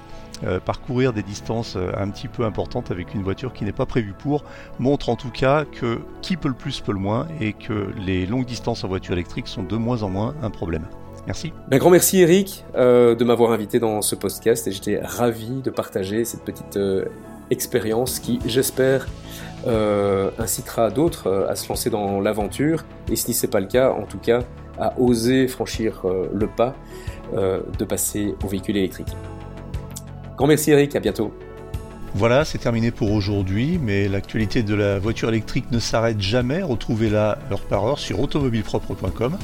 parcourir 0.64 1.12
des 1.12 1.22
distances 1.22 1.76
un 1.76 2.10
petit 2.10 2.26
peu 2.26 2.44
importantes 2.44 2.90
avec 2.90 3.14
une 3.14 3.22
voiture 3.22 3.52
qui 3.52 3.64
n'est 3.64 3.70
pas 3.70 3.86
prévue 3.86 4.12
pour 4.12 4.42
montre 4.80 5.08
en 5.08 5.14
tout 5.14 5.30
cas 5.30 5.64
que 5.64 6.00
qui 6.20 6.36
peut 6.36 6.48
le 6.48 6.54
plus 6.54 6.80
peut 6.80 6.92
le 6.92 6.98
moins 6.98 7.28
et 7.40 7.52
que 7.52 7.92
les 8.04 8.26
longues 8.26 8.44
distances 8.44 8.82
en 8.82 8.88
voiture 8.88 9.12
électrique 9.12 9.46
sont 9.46 9.62
de 9.62 9.76
moins 9.76 10.02
en 10.02 10.08
moins 10.08 10.34
un 10.42 10.50
problème. 10.50 10.86
Merci. 11.26 11.52
Un 11.70 11.78
grand 11.78 11.90
merci 11.90 12.20
Eric 12.20 12.64
de 12.74 13.24
m'avoir 13.24 13.52
invité 13.52 13.78
dans 13.78 14.02
ce 14.02 14.16
podcast 14.16 14.66
et 14.66 14.72
j'étais 14.72 15.00
ravi 15.00 15.62
de 15.62 15.70
partager 15.70 16.24
cette 16.24 16.42
petite 16.44 16.76
expérience 17.52 18.18
qui, 18.18 18.40
j'espère, 18.46 19.06
euh, 19.66 20.30
incitera 20.38 20.90
d'autres 20.90 21.28
euh, 21.28 21.48
à 21.48 21.54
se 21.54 21.68
lancer 21.68 21.88
dans 21.88 22.20
l'aventure, 22.20 22.84
et 23.08 23.14
si 23.14 23.32
ce 23.32 23.46
n'est 23.46 23.50
pas 23.50 23.60
le 23.60 23.68
cas, 23.68 23.92
en 23.92 24.06
tout 24.06 24.18
cas, 24.18 24.40
à 24.78 24.98
oser 24.98 25.46
franchir 25.46 26.02
euh, 26.04 26.26
le 26.32 26.48
pas 26.48 26.74
de 27.32 27.84
passer 27.86 28.34
au 28.44 28.46
véhicule 28.46 28.76
électrique. 28.76 29.16
Grand 30.36 30.46
merci 30.46 30.70
Eric, 30.70 30.94
à 30.94 31.00
bientôt. 31.00 31.32
Voilà, 32.14 32.44
c'est 32.44 32.58
terminé 32.58 32.90
pour 32.90 33.10
aujourd'hui, 33.10 33.80
mais 33.82 34.06
l'actualité 34.06 34.62
de 34.62 34.74
la 34.74 34.98
voiture 34.98 35.30
électrique 35.30 35.70
ne 35.70 35.78
s'arrête 35.78 36.20
jamais. 36.20 36.62
Retrouvez-la 36.62 37.38
heure 37.50 37.62
par 37.62 37.86
heure 37.86 37.98
sur 37.98 38.20
automobilepropre.com. 38.20 39.38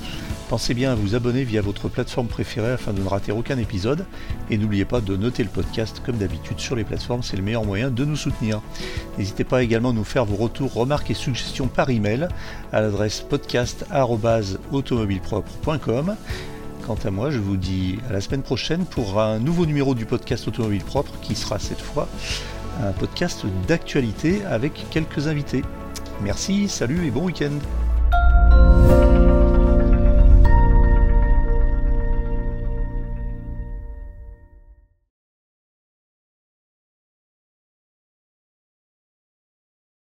Pensez 0.48 0.72
bien 0.72 0.92
à 0.92 0.94
vous 0.94 1.14
abonner 1.14 1.44
via 1.44 1.60
votre 1.60 1.90
plateforme 1.90 2.26
préférée 2.26 2.72
afin 2.72 2.94
de 2.94 3.02
ne 3.02 3.08
rater 3.08 3.32
aucun 3.32 3.58
épisode. 3.58 4.06
Et 4.48 4.56
n'oubliez 4.56 4.86
pas 4.86 5.02
de 5.02 5.14
noter 5.14 5.42
le 5.42 5.50
podcast 5.50 6.00
comme 6.04 6.16
d'habitude 6.16 6.58
sur 6.58 6.74
les 6.74 6.84
plateformes, 6.84 7.22
c'est 7.22 7.36
le 7.36 7.42
meilleur 7.42 7.66
moyen 7.66 7.90
de 7.90 8.04
nous 8.06 8.16
soutenir. 8.16 8.62
N'hésitez 9.18 9.44
pas 9.44 9.62
également 9.62 9.90
à 9.90 9.92
nous 9.92 10.04
faire 10.04 10.24
vos 10.24 10.36
retours, 10.36 10.72
remarques 10.72 11.10
et 11.10 11.14
suggestions 11.14 11.68
par 11.68 11.90
email 11.90 12.28
à 12.72 12.80
l'adresse 12.80 13.20
podcast.automobilepropre.com. 13.20 16.16
Quant 16.86 16.98
à 17.04 17.10
moi, 17.10 17.30
je 17.30 17.40
vous 17.40 17.58
dis 17.58 17.98
à 18.08 18.14
la 18.14 18.22
semaine 18.22 18.42
prochaine 18.42 18.86
pour 18.86 19.20
un 19.20 19.40
nouveau 19.40 19.66
numéro 19.66 19.94
du 19.94 20.06
podcast 20.06 20.48
Automobile 20.48 20.82
Propre 20.82 21.12
qui 21.20 21.34
sera 21.34 21.58
cette 21.58 21.82
fois 21.82 22.08
un 22.82 22.92
podcast 22.92 23.44
d'actualité 23.66 24.42
avec 24.46 24.86
quelques 24.90 25.26
invités. 25.26 25.62
Merci, 26.22 26.70
salut 26.70 27.06
et 27.06 27.10
bon 27.10 27.24
week-end 27.24 27.52